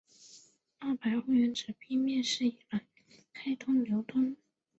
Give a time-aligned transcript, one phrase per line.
[0.79, 2.83] 二百欧元纸币面世以来
[3.33, 4.35] 开始流通。